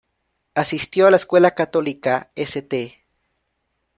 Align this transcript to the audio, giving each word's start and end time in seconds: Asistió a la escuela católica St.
Asistió 0.55 1.05
a 1.05 1.11
la 1.11 1.17
escuela 1.17 1.51
católica 1.51 2.31
St. 2.33 3.05